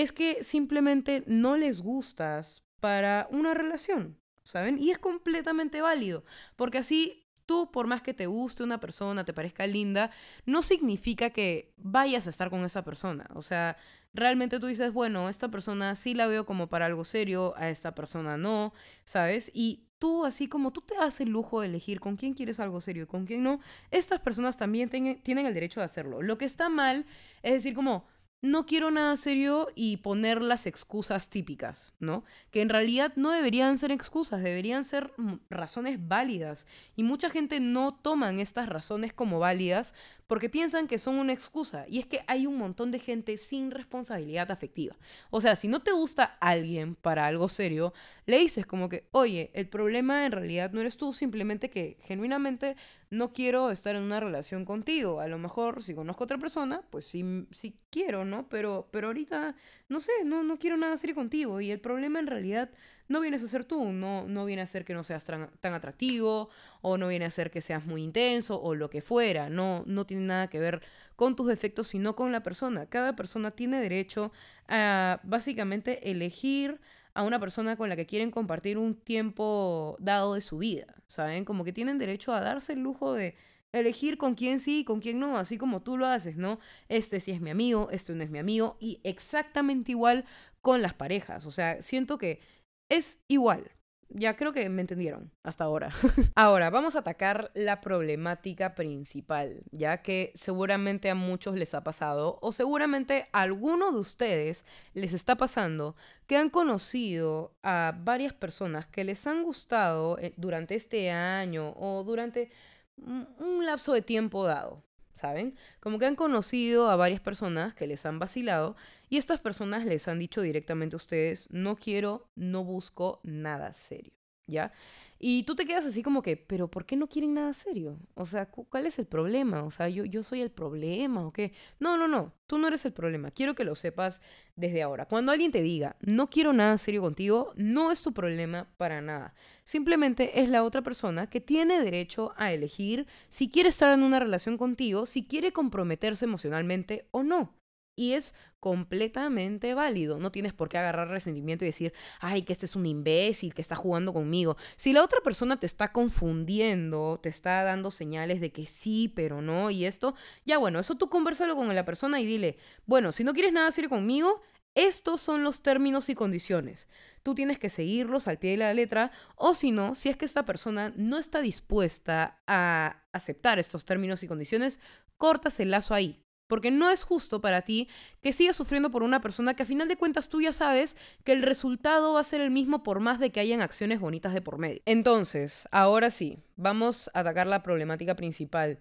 es 0.03 0.13
que 0.13 0.45
simplemente 0.45 1.25
no 1.27 1.57
les 1.57 1.81
gustas 1.81 2.63
para 2.79 3.27
una 3.33 3.53
relación, 3.53 4.17
¿saben? 4.45 4.79
Y 4.79 4.91
es 4.91 4.99
completamente 4.99 5.81
válido, 5.81 6.25
porque 6.55 6.79
así 6.79 7.27
tú, 7.47 7.71
por 7.73 7.87
más 7.87 8.03
que 8.03 8.15
te 8.15 8.27
guste 8.27 8.63
una 8.63 8.79
persona, 8.79 9.25
te 9.25 9.33
parezca 9.33 9.67
linda, 9.67 10.11
no 10.45 10.63
significa 10.63 11.31
que 11.31 11.73
vayas 11.79 12.27
a 12.27 12.31
estar 12.31 12.49
con 12.51 12.63
esa 12.65 12.85
persona. 12.85 13.27
O 13.35 13.43
sea, 13.43 13.77
realmente 14.13 14.61
tú 14.61 14.67
dices, 14.67 14.93
bueno, 14.93 15.29
esta 15.29 15.51
persona 15.51 15.95
sí 15.95 16.15
la 16.15 16.27
veo 16.27 16.47
como 16.47 16.69
para 16.69 16.87
algo 16.87 17.05
serio, 17.05 17.55
a 17.57 17.71
esta 17.71 17.95
persona 17.95 18.37
no, 18.37 18.75
¿sabes? 19.05 19.51
Y 19.53 19.89
tú, 19.99 20.25
así 20.25 20.47
como 20.47 20.73
tú 20.73 20.83
te 20.83 20.95
das 20.95 21.21
el 21.21 21.31
lujo 21.31 21.61
de 21.61 21.69
elegir 21.69 21.99
con 21.99 22.17
quién 22.17 22.35
quieres 22.35 22.61
algo 22.61 22.81
serio 22.81 23.05
y 23.05 23.07
con 23.07 23.27
quién 23.27 23.43
no, 23.43 23.59
estas 23.91 24.21
personas 24.21 24.57
también 24.57 24.91
tienen 24.91 25.47
el 25.47 25.55
derecho 25.55 25.81
de 25.81 25.87
hacerlo. 25.87 26.23
Lo 26.23 26.39
que 26.39 26.45
está 26.45 26.69
mal 26.69 27.07
es 27.43 27.55
decir 27.55 27.75
como 27.75 28.07
no 28.41 28.67
quiero 28.67 28.91
nada 28.91 29.17
serio 29.17 29.69
y 29.75 29.97
poner 29.99 30.43
las 30.43 30.67
excusas 30.67 31.29
típicas, 31.29 31.95
¿no? 31.99 32.25
Que 32.53 32.61
en 32.61 32.69
realidad 32.69 33.13
no 33.17 33.31
deberían 33.31 33.79
ser 33.79 33.91
excusas, 33.91 34.43
deberían 34.43 34.85
ser 34.85 35.13
mm, 35.17 35.35
razones 35.51 35.99
válidas. 36.01 36.67
Y 36.95 37.03
mucha 37.03 37.31
gente 37.31 37.59
no 37.59 37.95
toman 37.95 38.39
estas 38.39 38.69
razones 38.69 39.13
como 39.13 39.41
válidas 39.41 39.93
porque 40.29 40.49
piensan 40.51 40.87
que 40.87 40.99
son 40.99 41.19
una 41.19 41.33
excusa. 41.33 41.87
Y 41.89 41.99
es 41.99 42.07
que 42.07 42.23
hay 42.29 42.47
un 42.47 42.57
montón 42.57 42.93
de 42.93 43.01
gente 43.01 43.37
sin 43.39 43.73
responsabilidad 43.73 44.53
afectiva. 44.53 44.95
O 45.31 45.41
sea, 45.41 45.57
si 45.57 45.67
no 45.69 45.81
te 45.81 45.91
gusta 45.91 46.37
alguien 46.41 46.95
para 46.95 47.27
algo 47.27 47.49
serio, 47.49 47.95
le 48.27 48.39
dices 48.39 48.67
como 48.67 48.89
que, 48.89 49.09
oye, 49.11 49.51
el 49.55 49.69
problema 49.69 50.27
en 50.27 50.33
realidad 50.33 50.71
no 50.73 50.83
eres 50.83 50.99
tú, 50.99 51.13
simplemente 51.13 51.71
que 51.71 51.97
genuinamente 52.03 52.77
no 53.11 53.33
quiero 53.33 53.71
estar 53.71 53.97
en 53.97 54.03
una 54.03 54.21
relación 54.21 54.67
contigo. 54.67 55.21
A 55.21 55.29
lo 55.29 55.39
mejor 55.39 55.83
si 55.83 55.95
conozco 55.95 56.25
a 56.25 56.27
otra 56.27 56.39
persona, 56.39 56.83
pues 56.91 57.07
sí, 57.07 57.47
sí 57.51 57.79
quiero, 57.91 58.27
¿no? 58.27 58.49
Pero, 58.51 58.89
pero 58.93 59.09
ahorita, 59.09 59.57
no 59.89 59.99
sé, 59.99 60.13
no, 60.27 60.43
no 60.43 60.59
quiero 60.59 60.77
nada 60.77 60.97
serio 60.99 61.15
contigo. 61.17 61.61
Y 61.63 61.71
el 61.71 61.81
problema 61.81 62.19
en 62.19 62.27
realidad 62.27 62.71
no 63.09 63.21
vienes 63.21 63.43
a 63.43 63.49
ser 63.49 63.65
tú, 63.65 63.93
no, 63.93 64.27
no 64.29 64.45
viene 64.45 64.63
a 64.63 64.67
ser 64.67 64.85
que 64.85 64.95
no 64.95 65.03
seas 65.03 65.25
tan, 65.25 65.51
atractivo 65.63 66.51
o 66.83 66.99
no 66.99 67.09
viene 67.09 67.25
a 67.25 67.31
ser 67.31 67.51
que 67.51 67.61
seas 67.61 67.85
muy 67.87 68.03
intenso 68.03 68.61
o 68.61 68.75
lo 68.75 68.91
que 68.91 69.01
fuera, 69.01 69.49
no, 69.49 69.83
no 69.87 70.07
tiene 70.07 70.25
nada 70.25 70.49
que 70.49 70.61
ver 70.61 70.83
con 71.17 71.35
tus 71.35 71.49
defectos, 71.49 71.89
sino 71.89 72.15
con 72.15 72.31
la 72.33 72.43
persona. 72.43 72.87
Cada 72.87 73.17
persona 73.17 73.51
tiene 73.51 73.81
derecho 73.81 74.31
a 74.69 75.21
básicamente 75.25 76.11
elegir 76.11 76.81
a 77.15 77.25
una 77.25 77.41
persona 77.41 77.77
con 77.77 77.89
la 77.89 77.97
que 77.97 78.07
quieren 78.07 78.31
compartir 78.31 78.79
un 78.79 78.95
tiempo 78.95 79.97
dado 79.99 80.35
de 80.35 80.41
su 80.41 80.59
vida, 80.59 80.95
¿saben? 81.07 81.45
Como 81.45 81.65
que 81.65 81.73
tienen 81.73 81.99
derecho 81.99 82.33
a 82.33 82.41
darse 82.41 82.75
el 82.75 82.81
lujo 82.81 83.15
de 83.15 83.35
elegir 83.73 84.19
con 84.19 84.35
quién 84.35 84.61
sí 84.61 84.81
y 84.81 84.85
con 84.85 85.01
quién 85.01 85.19
no, 85.19 85.37
así 85.37 85.59
como 85.59 85.83
tú 85.83 85.97
lo 85.97 86.07
haces, 86.07 86.37
¿no? 86.37 86.59
Este 86.89 87.21
sí 87.21 87.33
es 87.33 87.41
mi 87.41 87.51
amigo, 87.51 87.89
este 87.91 88.15
no 88.15 88.23
es 88.23 88.31
mi 88.31 88.39
amigo, 88.39 88.77
y 88.81 89.01
exactamente 89.03 89.93
igual 89.93 90.25
con 90.61 90.83
las 90.83 90.95
parejas, 90.95 91.47
o 91.47 91.51
sea, 91.51 91.83
siento 91.83 92.19
que 92.19 92.41
es 92.89 93.19
igual. 93.29 93.71
Ya 94.11 94.37
creo 94.37 94.55
que 94.55 94.67
me 94.71 94.81
entendieron 94.81 95.31
hasta 95.43 95.65
ahora. 95.65 95.91
ahora, 96.35 96.71
vamos 96.71 96.97
a 96.97 97.01
atacar 97.01 97.51
la 97.55 97.83
problemática 97.83 98.75
principal, 98.75 99.63
ya 99.71 100.01
que 100.01 100.33
seguramente 100.35 101.11
a 101.11 101.15
muchos 101.15 101.57
les 101.57 101.75
ha 101.75 101.85
pasado, 101.85 102.39
o 102.41 102.53
seguramente 102.53 103.29
a 103.33 103.43
alguno 103.43 103.93
de 103.93 103.99
ustedes 103.99 104.65
les 104.95 105.13
está 105.13 105.37
pasando, 105.37 105.95
que 106.27 106.39
han 106.39 106.49
conocido 106.49 107.55
a 107.63 107.95
varias 108.03 108.33
personas 108.33 108.87
que 108.87 109.05
les 109.05 109.27
han 109.27 109.43
gustado 109.43 110.19
eh, 110.19 110.33
durante 110.39 110.75
este 110.75 111.11
año 111.11 111.75
o 111.77 112.03
durante 112.03 112.51
un 112.97 113.67
lapso 113.67 113.93
de 113.93 114.01
tiempo 114.03 114.45
dado. 114.47 114.88
¿Saben? 115.19 115.57
Como 115.81 115.99
que 115.99 116.07
han 116.07 116.15
conocido 116.15 116.89
a 116.91 116.97
varias 116.97 117.21
personas 117.21 117.75
que 117.75 117.87
les 117.87 118.07
han 118.07 118.19
vacilado 118.19 118.77
y 119.11 119.17
estas 119.17 119.41
personas 119.41 119.85
les 119.85 120.09
han 120.09 120.19
dicho 120.19 120.41
directamente 120.41 120.97
a 120.97 120.99
ustedes, 120.99 121.49
no 121.51 121.77
quiero, 121.77 122.31
no 122.37 122.65
busco 122.65 123.21
nada 123.25 123.75
serio, 123.75 124.13
¿ya? 124.47 124.73
Y 125.21 125.43
tú 125.43 125.57
te 125.57 125.67
quedas 125.67 125.85
así 125.85 126.03
como 126.03 126.23
que, 126.23 126.37
pero 126.37 126.71
¿por 126.71 126.87
qué 126.87 126.95
no 126.97 127.09
quieren 127.09 127.35
nada 127.35 127.53
serio? 127.53 127.99
O 128.15 128.25
sea, 128.25 128.47
¿cuál 128.47 128.87
es 128.87 129.01
el 129.01 129.07
problema? 129.07 129.65
O 129.65 129.71
sea, 129.71 129.89
yo, 129.89 130.05
yo 130.05 130.23
soy 130.23 130.43
el 130.43 130.51
problema 130.51 131.27
o 131.27 131.33
qué. 131.33 131.53
No, 131.81 131.97
no, 131.97 132.07
no, 132.07 132.35
tú 132.47 132.57
no 132.59 132.69
eres 132.69 132.85
el 132.85 132.93
problema. 132.93 133.33
Quiero 133.33 133.57
que 133.57 133.65
lo 133.65 133.75
sepas 133.75 134.21
desde 134.55 134.83
ahora. 134.83 135.07
Cuando 135.07 135.33
alguien 135.33 135.51
te 135.51 135.61
diga, 135.61 135.97
no 136.01 136.31
quiero 136.31 136.53
nada 136.53 136.79
serio 136.79 137.01
contigo, 137.01 137.53
no 137.57 137.91
es 137.91 138.03
tu 138.03 138.13
problema 138.15 138.69
para 138.77 139.01
nada. 139.01 139.35
Simplemente 139.65 140.41
es 140.41 140.49
la 140.49 140.63
otra 140.63 140.83
persona 140.83 141.29
que 141.29 141.41
tiene 141.41 141.83
derecho 141.83 142.33
a 142.37 142.53
elegir 142.53 143.07
si 143.29 143.51
quiere 143.51 143.71
estar 143.71 143.93
en 143.93 144.05
una 144.05 144.21
relación 144.21 144.57
contigo, 144.57 145.05
si 145.05 145.27
quiere 145.27 145.53
comprometerse 145.53 146.27
emocionalmente 146.27 147.09
o 147.11 147.25
no. 147.25 147.58
Y 147.99 148.13
es 148.13 148.33
completamente 148.61 149.75
válido. 149.75 150.21
No 150.21 150.31
tienes 150.31 150.53
por 150.53 150.69
qué 150.69 150.79
agarrar 150.79 151.09
resentimiento 151.09 151.65
y 151.65 151.69
decir, 151.69 151.93
ay, 152.21 152.43
que 152.43 152.53
este 152.53 152.67
es 152.67 152.77
un 152.77 152.87
imbécil 152.87 153.55
que 153.55 153.61
está 153.61 153.75
jugando 153.75 154.13
conmigo. 154.13 154.57
Si 154.77 154.93
la 154.93 155.03
otra 155.03 155.21
persona 155.21 155.59
te 155.59 155.67
está 155.67 155.91
confundiendo, 155.91 157.19
te 157.21 157.29
está 157.29 157.65
dando 157.65 157.91
señales 157.91 158.41
de 158.41 158.53
que 158.53 158.67
sí, 158.67 159.09
pero 159.09 159.43
no, 159.43 159.73
y 159.73 159.85
esto, 159.85 160.15
ya 160.47 160.59
bueno, 160.59 160.79
eso 160.79 160.95
tú 160.95 161.09
conversalo 161.11 161.57
con 161.57 161.75
la 161.75 161.85
persona 161.85 162.21
y 162.21 162.27
dile, 162.27 162.57
bueno, 162.87 163.11
si 163.11 163.25
no 163.25 163.33
quieres 163.33 163.53
nada 163.53 163.73
serio 163.73 163.91
conmigo, 163.91 164.43
estos 164.77 165.21
son 165.21 165.43
los 165.43 165.63
términos 165.63 166.09
y 166.09 166.15
condiciones. 166.15 166.87
Tú 167.25 167.35
tienes 167.35 167.59
que 167.59 167.69
seguirlos 167.69 168.29
al 168.29 168.39
pie 168.39 168.53
de 168.53 168.59
la 168.59 168.75
letra 168.75 169.11
o 169.35 169.55
si 169.55 169.73
no, 169.73 169.97
si 169.97 170.09
es 170.09 170.17
que 170.17 170.25
esta 170.25 170.45
persona 170.45 170.93
no 170.97 171.19
está 171.19 171.41
dispuesta 171.41 172.41
a 172.47 173.03
aceptar 173.11 173.59
estos 173.59 173.85
términos 173.85 174.23
y 174.23 174.29
condiciones, 174.29 174.79
cortas 175.17 175.59
el 175.59 175.73
lazo 175.73 175.95
ahí. 175.95 176.23
Porque 176.49 176.73
no 176.73 176.91
es 176.91 177.05
justo 177.05 177.41
para 177.41 177.63
ti 177.63 177.89
que 178.21 178.33
sigas 178.33 178.57
sufriendo 178.57 178.91
por 178.91 179.05
una 179.05 179.21
persona 179.21 179.55
que 179.55 179.63
a 179.63 179.67
final 179.67 179.87
de 179.87 179.97
cuentas 179.97 180.29
tú 180.29 180.41
ya 180.41 180.53
sabes 180.53 180.97
que 181.23 181.33
el 181.33 181.43
resultado 181.43 182.15
va 182.15 182.21
a 182.21 182.25
ser 182.25 182.41
el 182.41 182.51
mismo 182.51 182.83
por 182.83 182.99
más 182.99 183.21
de 183.21 183.31
que 183.31 183.41
hayan 183.41 183.61
acciones 183.61 184.01
bonitas 184.01 184.35
de 184.35 184.43
por 184.43 184.59
medio. 184.59 184.83
Entonces, 184.87 185.69
ahora 185.71 186.11
sí, 186.11 186.39
vamos 186.57 187.11
a 187.15 187.21
atacar 187.21 187.47
la 187.47 187.63
problemática 187.63 188.17
principal. 188.17 188.81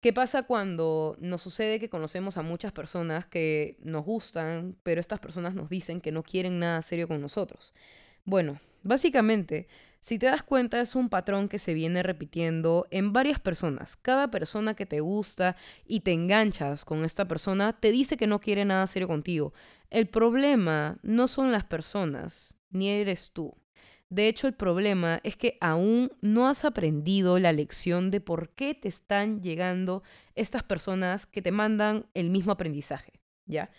¿Qué 0.00 0.12
pasa 0.12 0.42
cuando 0.42 1.16
nos 1.18 1.42
sucede 1.42 1.80
que 1.80 1.88
conocemos 1.88 2.36
a 2.36 2.42
muchas 2.42 2.72
personas 2.72 3.26
que 3.26 3.76
nos 3.82 4.04
gustan, 4.04 4.76
pero 4.82 5.00
estas 5.00 5.18
personas 5.18 5.54
nos 5.54 5.68
dicen 5.68 6.00
que 6.00 6.12
no 6.12 6.22
quieren 6.22 6.58
nada 6.58 6.82
serio 6.82 7.08
con 7.08 7.20
nosotros? 7.20 7.72
Bueno, 8.26 8.60
básicamente 8.82 9.66
si 10.06 10.20
te 10.20 10.26
das 10.26 10.44
cuenta, 10.44 10.80
es 10.80 10.94
un 10.94 11.08
patrón 11.08 11.48
que 11.48 11.58
se 11.58 11.74
viene 11.74 12.02
repitiendo 12.02 12.86
en 12.92 13.12
varias 13.12 13.40
personas. 13.40 13.96
Cada 13.96 14.30
persona 14.30 14.74
que 14.74 14.86
te 14.86 15.00
gusta 15.00 15.56
y 15.84 16.00
te 16.00 16.12
enganchas 16.12 16.84
con 16.84 17.04
esta 17.04 17.26
persona 17.26 17.72
te 17.72 17.90
dice 17.90 18.16
que 18.16 18.28
no 18.28 18.40
quiere 18.40 18.64
nada 18.64 18.86
serio 18.86 19.08
contigo. 19.08 19.52
El 19.90 20.06
problema 20.06 20.98
no 21.02 21.26
son 21.26 21.50
las 21.50 21.64
personas, 21.64 22.56
ni 22.70 22.88
eres 22.88 23.32
tú. 23.32 23.56
De 24.08 24.28
hecho, 24.28 24.46
el 24.46 24.54
problema 24.54 25.18
es 25.24 25.34
que 25.34 25.58
aún 25.60 26.12
no 26.20 26.48
has 26.48 26.64
aprendido 26.64 27.40
la 27.40 27.52
lección 27.52 28.12
de 28.12 28.20
por 28.20 28.50
qué 28.50 28.74
te 28.74 28.86
están 28.86 29.40
llegando 29.40 30.04
estas 30.36 30.62
personas 30.62 31.26
que 31.26 31.42
te 31.42 31.50
mandan 31.50 32.06
el 32.14 32.30
mismo 32.30 32.52
aprendizaje, 32.52 33.14
¿ya? 33.46 33.72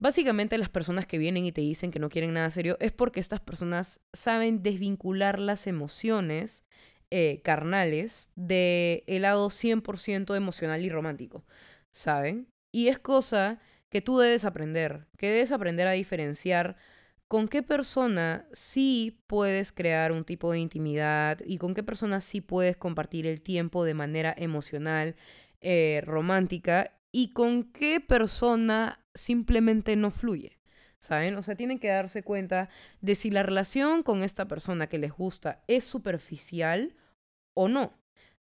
Básicamente 0.00 0.58
las 0.58 0.68
personas 0.68 1.06
que 1.06 1.18
vienen 1.18 1.44
y 1.44 1.52
te 1.52 1.60
dicen 1.60 1.90
que 1.90 1.98
no 1.98 2.08
quieren 2.08 2.32
nada 2.32 2.50
serio 2.50 2.76
es 2.80 2.92
porque 2.92 3.18
estas 3.18 3.40
personas 3.40 4.00
saben 4.12 4.62
desvincular 4.62 5.40
las 5.40 5.66
emociones 5.66 6.64
eh, 7.10 7.40
carnales 7.42 8.30
de 8.36 9.02
el 9.06 9.22
lado 9.22 9.48
100% 9.50 10.36
emocional 10.36 10.84
y 10.84 10.88
romántico, 10.88 11.44
¿saben? 11.90 12.48
Y 12.70 12.88
es 12.88 12.98
cosa 12.98 13.60
que 13.88 14.00
tú 14.00 14.18
debes 14.18 14.44
aprender, 14.44 15.06
que 15.16 15.30
debes 15.30 15.50
aprender 15.50 15.88
a 15.88 15.92
diferenciar 15.92 16.76
con 17.26 17.48
qué 17.48 17.62
persona 17.62 18.46
sí 18.52 19.20
puedes 19.26 19.72
crear 19.72 20.12
un 20.12 20.24
tipo 20.24 20.52
de 20.52 20.60
intimidad 20.60 21.40
y 21.44 21.58
con 21.58 21.74
qué 21.74 21.82
persona 21.82 22.20
sí 22.20 22.40
puedes 22.40 22.76
compartir 22.76 23.26
el 23.26 23.40
tiempo 23.40 23.84
de 23.84 23.94
manera 23.94 24.34
emocional, 24.38 25.16
eh, 25.60 26.02
romántica 26.04 26.92
y 27.10 27.32
con 27.32 27.64
qué 27.64 28.00
persona 28.00 29.04
simplemente 29.18 29.96
no 29.96 30.10
fluye. 30.10 30.58
¿Saben? 31.00 31.36
O 31.36 31.42
sea, 31.42 31.54
tienen 31.54 31.78
que 31.78 31.88
darse 31.88 32.24
cuenta 32.24 32.68
de 33.00 33.14
si 33.14 33.30
la 33.30 33.44
relación 33.44 34.02
con 34.02 34.24
esta 34.24 34.48
persona 34.48 34.88
que 34.88 34.98
les 34.98 35.12
gusta 35.12 35.62
es 35.68 35.84
superficial 35.84 36.96
o 37.54 37.68
no. 37.68 37.96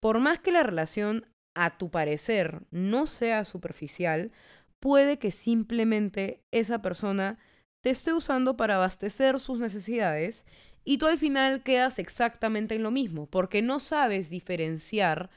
Por 0.00 0.18
más 0.18 0.38
que 0.38 0.52
la 0.52 0.62
relación, 0.62 1.26
a 1.54 1.76
tu 1.76 1.90
parecer, 1.90 2.62
no 2.70 3.06
sea 3.06 3.44
superficial, 3.44 4.30
puede 4.78 5.18
que 5.18 5.32
simplemente 5.32 6.40
esa 6.52 6.80
persona 6.80 7.38
te 7.82 7.90
esté 7.90 8.12
usando 8.12 8.56
para 8.56 8.76
abastecer 8.76 9.40
sus 9.40 9.58
necesidades 9.58 10.44
y 10.84 10.98
tú 10.98 11.06
al 11.06 11.18
final 11.18 11.64
quedas 11.64 11.98
exactamente 11.98 12.76
en 12.76 12.84
lo 12.84 12.92
mismo, 12.92 13.26
porque 13.26 13.60
no 13.60 13.80
sabes 13.80 14.30
diferenciar 14.30 15.30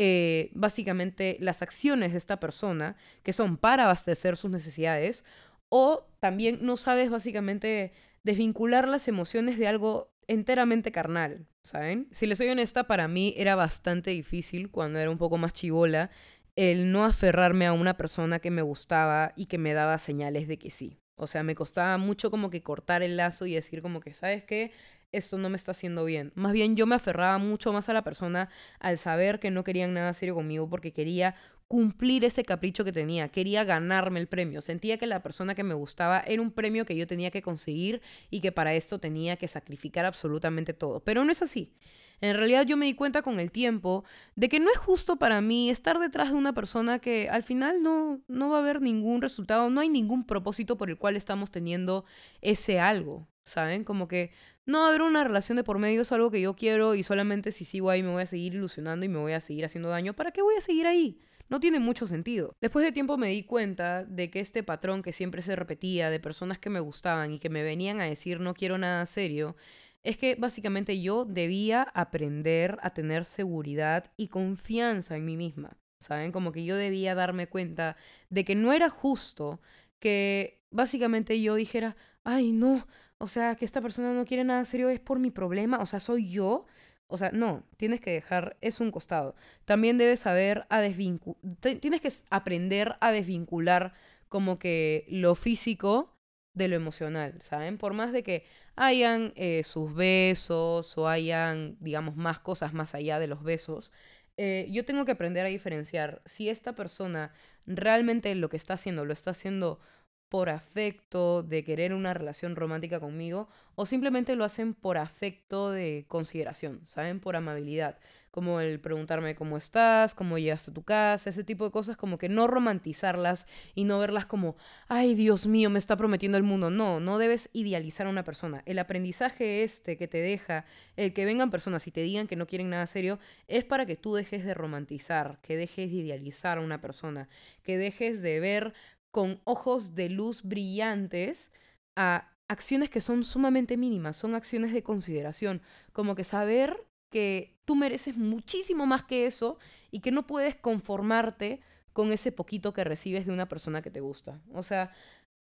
eh, 0.00 0.52
básicamente 0.54 1.38
las 1.40 1.60
acciones 1.60 2.12
de 2.12 2.18
esta 2.18 2.38
persona 2.38 2.94
que 3.24 3.32
son 3.32 3.56
para 3.56 3.82
abastecer 3.82 4.36
sus 4.36 4.48
necesidades 4.48 5.24
o 5.70 6.06
también 6.20 6.60
no 6.62 6.76
sabes 6.76 7.10
básicamente 7.10 7.90
desvincular 8.22 8.86
las 8.86 9.08
emociones 9.08 9.58
de 9.58 9.66
algo 9.66 10.12
enteramente 10.28 10.92
carnal, 10.92 11.48
¿saben? 11.64 12.06
Si 12.12 12.28
les 12.28 12.38
soy 12.38 12.48
honesta, 12.48 12.86
para 12.86 13.08
mí 13.08 13.34
era 13.36 13.56
bastante 13.56 14.12
difícil 14.12 14.70
cuando 14.70 15.00
era 15.00 15.10
un 15.10 15.18
poco 15.18 15.36
más 15.36 15.52
chivola 15.52 16.10
el 16.54 16.92
no 16.92 17.04
aferrarme 17.04 17.66
a 17.66 17.72
una 17.72 17.96
persona 17.96 18.38
que 18.38 18.52
me 18.52 18.62
gustaba 18.62 19.32
y 19.34 19.46
que 19.46 19.58
me 19.58 19.72
daba 19.72 19.98
señales 19.98 20.46
de 20.46 20.58
que 20.58 20.70
sí. 20.70 21.00
O 21.16 21.26
sea, 21.26 21.42
me 21.42 21.56
costaba 21.56 21.98
mucho 21.98 22.30
como 22.30 22.50
que 22.50 22.62
cortar 22.62 23.02
el 23.02 23.16
lazo 23.16 23.46
y 23.46 23.54
decir 23.54 23.82
como 23.82 23.98
que, 23.98 24.12
¿sabes 24.12 24.44
qué? 24.44 24.70
Esto 25.10 25.38
no 25.38 25.48
me 25.48 25.56
está 25.56 25.70
haciendo 25.70 26.04
bien. 26.04 26.32
Más 26.34 26.52
bien 26.52 26.76
yo 26.76 26.86
me 26.86 26.94
aferraba 26.94 27.38
mucho 27.38 27.72
más 27.72 27.88
a 27.88 27.94
la 27.94 28.04
persona 28.04 28.50
al 28.78 28.98
saber 28.98 29.40
que 29.40 29.50
no 29.50 29.64
querían 29.64 29.94
nada 29.94 30.12
serio 30.12 30.34
conmigo 30.34 30.68
porque 30.68 30.92
quería 30.92 31.34
cumplir 31.66 32.24
ese 32.24 32.44
capricho 32.44 32.84
que 32.84 32.92
tenía, 32.92 33.28
quería 33.28 33.62
ganarme 33.62 34.20
el 34.20 34.26
premio, 34.26 34.62
sentía 34.62 34.96
que 34.96 35.06
la 35.06 35.22
persona 35.22 35.54
que 35.54 35.64
me 35.64 35.74
gustaba 35.74 36.20
era 36.26 36.40
un 36.40 36.50
premio 36.50 36.86
que 36.86 36.96
yo 36.96 37.06
tenía 37.06 37.30
que 37.30 37.42
conseguir 37.42 38.00
y 38.30 38.40
que 38.40 38.52
para 38.52 38.74
esto 38.74 38.98
tenía 38.98 39.36
que 39.36 39.48
sacrificar 39.48 40.06
absolutamente 40.06 40.72
todo. 40.72 41.00
Pero 41.00 41.24
no 41.24 41.32
es 41.32 41.42
así. 41.42 41.74
En 42.20 42.36
realidad 42.36 42.66
yo 42.66 42.76
me 42.76 42.86
di 42.86 42.94
cuenta 42.94 43.22
con 43.22 43.38
el 43.38 43.52
tiempo 43.52 44.04
de 44.34 44.48
que 44.48 44.60
no 44.60 44.70
es 44.70 44.78
justo 44.78 45.16
para 45.16 45.40
mí 45.40 45.70
estar 45.70 45.98
detrás 45.98 46.32
de 46.32 46.36
una 46.36 46.52
persona 46.52 46.98
que 46.98 47.28
al 47.30 47.42
final 47.42 47.80
no, 47.82 48.20
no 48.28 48.50
va 48.50 48.56
a 48.56 48.60
haber 48.60 48.82
ningún 48.82 49.22
resultado, 49.22 49.70
no 49.70 49.80
hay 49.80 49.88
ningún 49.88 50.26
propósito 50.26 50.76
por 50.76 50.90
el 50.90 50.98
cual 50.98 51.16
estamos 51.16 51.50
teniendo 51.50 52.04
ese 52.40 52.80
algo, 52.80 53.28
¿saben? 53.44 53.84
Como 53.84 54.08
que 54.08 54.32
no 54.68 54.86
haber 54.86 55.00
una 55.00 55.24
relación 55.24 55.56
de 55.56 55.64
por 55.64 55.78
medio, 55.78 56.02
es 56.02 56.12
algo 56.12 56.30
que 56.30 56.42
yo 56.42 56.54
quiero 56.54 56.94
y 56.94 57.02
solamente 57.02 57.52
si 57.52 57.64
sigo 57.64 57.88
ahí 57.88 58.02
me 58.02 58.10
voy 58.10 58.22
a 58.22 58.26
seguir 58.26 58.54
ilusionando 58.54 59.06
y 59.06 59.08
me 59.08 59.18
voy 59.18 59.32
a 59.32 59.40
seguir 59.40 59.64
haciendo 59.64 59.88
daño. 59.88 60.14
¿Para 60.14 60.30
qué 60.30 60.42
voy 60.42 60.56
a 60.56 60.60
seguir 60.60 60.86
ahí? 60.86 61.18
No 61.48 61.58
tiene 61.58 61.80
mucho 61.80 62.06
sentido. 62.06 62.54
Después 62.60 62.84
de 62.84 62.92
tiempo 62.92 63.16
me 63.16 63.28
di 63.28 63.44
cuenta 63.44 64.04
de 64.04 64.30
que 64.30 64.40
este 64.40 64.62
patrón 64.62 65.02
que 65.02 65.12
siempre 65.12 65.40
se 65.40 65.56
repetía 65.56 66.10
de 66.10 66.20
personas 66.20 66.58
que 66.58 66.68
me 66.68 66.80
gustaban 66.80 67.32
y 67.32 67.38
que 67.38 67.48
me 67.48 67.62
venían 67.62 68.02
a 68.02 68.04
decir 68.04 68.40
no 68.40 68.52
quiero 68.52 68.76
nada 68.76 69.06
serio, 69.06 69.56
es 70.02 70.18
que 70.18 70.34
básicamente 70.34 71.00
yo 71.00 71.24
debía 71.24 71.82
aprender 71.94 72.76
a 72.82 72.90
tener 72.90 73.24
seguridad 73.24 74.12
y 74.18 74.28
confianza 74.28 75.16
en 75.16 75.24
mí 75.24 75.38
misma. 75.38 75.78
¿Saben? 75.98 76.30
Como 76.30 76.52
que 76.52 76.64
yo 76.64 76.76
debía 76.76 77.14
darme 77.14 77.48
cuenta 77.48 77.96
de 78.28 78.44
que 78.44 78.54
no 78.54 78.74
era 78.74 78.90
justo 78.90 79.60
que 79.98 80.62
básicamente 80.70 81.40
yo 81.40 81.54
dijera, 81.54 81.96
ay, 82.22 82.52
no, 82.52 82.86
o 83.18 83.26
sea, 83.26 83.56
que 83.56 83.64
esta 83.64 83.80
persona 83.80 84.12
no 84.12 84.24
quiere 84.24 84.44
nada 84.44 84.64
serio 84.64 84.88
es 84.88 85.00
por 85.00 85.18
mi 85.18 85.30
problema, 85.30 85.78
o 85.78 85.86
sea, 85.86 86.00
soy 86.00 86.30
yo. 86.30 86.66
O 87.10 87.16
sea, 87.16 87.30
no, 87.32 87.64
tienes 87.78 88.00
que 88.00 88.10
dejar 88.12 88.56
eso 88.60 88.84
un 88.84 88.90
costado. 88.90 89.34
También 89.64 89.96
debes 89.96 90.20
saber 90.20 90.66
a 90.68 90.80
desvincular, 90.80 91.38
tienes 91.80 92.02
que 92.02 92.12
aprender 92.30 92.96
a 93.00 93.12
desvincular 93.12 93.94
como 94.28 94.58
que 94.58 95.06
lo 95.08 95.34
físico 95.34 96.14
de 96.52 96.68
lo 96.68 96.76
emocional, 96.76 97.40
¿saben? 97.40 97.78
Por 97.78 97.94
más 97.94 98.12
de 98.12 98.22
que 98.22 98.44
hayan 98.76 99.32
eh, 99.36 99.62
sus 99.64 99.94
besos 99.94 100.98
o 100.98 101.08
hayan, 101.08 101.76
digamos, 101.80 102.16
más 102.16 102.40
cosas 102.40 102.74
más 102.74 102.94
allá 102.94 103.18
de 103.18 103.26
los 103.26 103.42
besos, 103.42 103.90
eh, 104.36 104.68
yo 104.70 104.84
tengo 104.84 105.04
que 105.04 105.12
aprender 105.12 105.46
a 105.46 105.48
diferenciar 105.48 106.22
si 106.26 106.48
esta 106.48 106.74
persona 106.74 107.32
realmente 107.66 108.34
lo 108.34 108.48
que 108.48 108.56
está 108.56 108.74
haciendo 108.74 109.04
lo 109.04 109.12
está 109.12 109.30
haciendo 109.32 109.80
por 110.28 110.50
afecto 110.50 111.42
de 111.42 111.64
querer 111.64 111.94
una 111.94 112.14
relación 112.14 112.56
romántica 112.56 113.00
conmigo 113.00 113.48
o 113.74 113.86
simplemente 113.86 114.36
lo 114.36 114.44
hacen 114.44 114.74
por 114.74 114.98
afecto 114.98 115.70
de 115.70 116.04
consideración, 116.08 116.80
¿saben? 116.84 117.20
Por 117.20 117.36
amabilidad 117.36 117.98
como 118.30 118.60
el 118.60 118.78
preguntarme 118.78 119.34
cómo 119.34 119.56
estás, 119.56 120.14
cómo 120.14 120.38
llegaste 120.38 120.70
a 120.70 120.74
tu 120.74 120.84
casa, 120.84 121.30
ese 121.30 121.42
tipo 121.42 121.64
de 121.64 121.70
cosas, 121.70 121.96
como 121.96 122.18
que 122.18 122.28
no 122.28 122.46
romantizarlas 122.46 123.48
y 123.74 123.82
no 123.82 123.98
verlas 123.98 124.26
como, 124.26 124.56
ay 124.86 125.14
Dios 125.14 125.46
mío, 125.48 125.70
me 125.70 125.78
está 125.80 125.96
prometiendo 125.96 126.38
el 126.38 126.44
mundo. 126.44 126.70
No, 126.70 127.00
no 127.00 127.18
debes 127.18 127.50
idealizar 127.52 128.06
a 128.06 128.10
una 128.10 128.22
persona. 128.22 128.62
El 128.64 128.78
aprendizaje 128.78 129.64
este 129.64 129.96
que 129.96 130.06
te 130.08 130.18
deja, 130.18 130.66
el 130.96 131.12
que 131.12 131.24
vengan 131.24 131.50
personas 131.50 131.86
y 131.86 131.90
te 131.90 132.02
digan 132.02 132.28
que 132.28 132.36
no 132.36 132.46
quieren 132.46 132.70
nada 132.70 132.86
serio, 132.86 133.18
es 133.48 133.64
para 133.64 133.86
que 133.86 133.96
tú 133.96 134.14
dejes 134.14 134.44
de 134.44 134.54
romantizar, 134.54 135.40
que 135.42 135.56
dejes 135.56 135.90
de 135.90 135.96
idealizar 135.96 136.58
a 136.58 136.60
una 136.60 136.80
persona, 136.80 137.28
que 137.64 137.76
dejes 137.76 138.22
de 138.22 138.40
ver 138.40 138.74
con 139.18 139.40
ojos 139.42 139.96
de 139.96 140.10
luz 140.10 140.44
brillantes 140.44 141.50
a 141.96 142.30
acciones 142.46 142.88
que 142.88 143.00
son 143.00 143.24
sumamente 143.24 143.76
mínimas, 143.76 144.16
son 144.16 144.36
acciones 144.36 144.72
de 144.72 144.84
consideración, 144.84 145.60
como 145.92 146.14
que 146.14 146.22
saber 146.22 146.86
que 147.10 147.56
tú 147.64 147.74
mereces 147.74 148.16
muchísimo 148.16 148.86
más 148.86 149.02
que 149.02 149.26
eso 149.26 149.58
y 149.90 149.98
que 149.98 150.12
no 150.12 150.28
puedes 150.28 150.54
conformarte 150.54 151.60
con 151.92 152.12
ese 152.12 152.30
poquito 152.30 152.72
que 152.72 152.84
recibes 152.84 153.26
de 153.26 153.32
una 153.32 153.48
persona 153.48 153.82
que 153.82 153.90
te 153.90 153.98
gusta. 153.98 154.40
O 154.54 154.62
sea, 154.62 154.92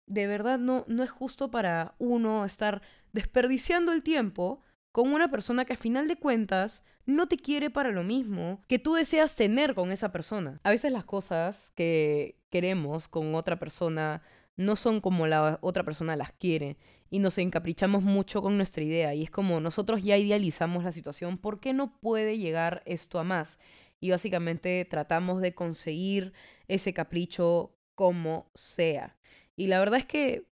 de 0.07 0.25
verdad 0.25 0.57
no, 0.57 0.85
no 0.87 1.03
es 1.03 1.11
justo 1.11 1.51
para 1.51 1.95
uno 1.99 2.45
estar 2.45 2.81
desperdiciando 3.11 3.91
el 3.91 4.03
tiempo 4.03 4.61
con 4.95 5.11
una 5.11 5.29
persona 5.29 5.65
que 5.65 5.73
a 5.73 5.75
final 5.75 6.07
de 6.07 6.15
cuentas 6.15 6.81
no 7.05 7.27
te 7.27 7.35
quiere 7.35 7.69
para 7.69 7.91
lo 7.91 8.05
mismo 8.05 8.61
que 8.69 8.79
tú 8.79 8.93
deseas 8.93 9.35
tener 9.35 9.75
con 9.75 9.91
esa 9.91 10.13
persona. 10.13 10.61
A 10.63 10.69
veces 10.69 10.89
las 10.89 11.03
cosas 11.03 11.73
que 11.75 12.39
queremos 12.49 13.09
con 13.09 13.35
otra 13.35 13.59
persona 13.59 14.21
no 14.55 14.77
son 14.77 15.01
como 15.01 15.27
la 15.27 15.59
otra 15.59 15.83
persona 15.83 16.15
las 16.15 16.31
quiere 16.31 16.77
y 17.09 17.19
nos 17.19 17.37
encaprichamos 17.39 18.03
mucho 18.03 18.41
con 18.41 18.55
nuestra 18.55 18.85
idea 18.85 19.13
y 19.13 19.23
es 19.23 19.31
como 19.31 19.59
nosotros 19.59 20.01
ya 20.01 20.15
idealizamos 20.15 20.85
la 20.85 20.93
situación, 20.93 21.39
¿por 21.39 21.59
qué 21.59 21.73
no 21.73 21.99
puede 21.99 22.37
llegar 22.37 22.81
esto 22.85 23.19
a 23.19 23.25
más? 23.25 23.59
Y 23.99 24.11
básicamente 24.11 24.87
tratamos 24.89 25.41
de 25.41 25.53
conseguir 25.53 26.31
ese 26.69 26.93
capricho 26.93 27.75
como 27.95 28.49
sea. 28.53 29.17
Y 29.57 29.67
la 29.67 29.77
verdad 29.79 29.99
es 29.99 30.05
que, 30.05 30.47